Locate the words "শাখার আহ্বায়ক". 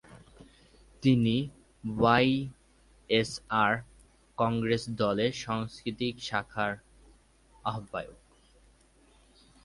6.27-8.19